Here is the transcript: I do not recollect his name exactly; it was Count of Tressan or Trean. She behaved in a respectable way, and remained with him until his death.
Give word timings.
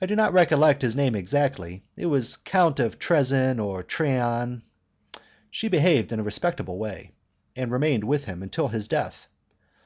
I 0.00 0.06
do 0.06 0.16
not 0.16 0.32
recollect 0.32 0.80
his 0.80 0.96
name 0.96 1.14
exactly; 1.14 1.82
it 1.94 2.06
was 2.06 2.36
Count 2.38 2.80
of 2.80 2.98
Tressan 2.98 3.60
or 3.60 3.82
Trean. 3.84 4.62
She 5.50 5.68
behaved 5.68 6.10
in 6.10 6.18
a 6.20 6.24
respectable 6.24 6.78
way, 6.78 7.10
and 7.54 7.70
remained 7.70 8.04
with 8.04 8.24
him 8.24 8.42
until 8.42 8.68
his 8.68 8.88
death. 8.88 9.28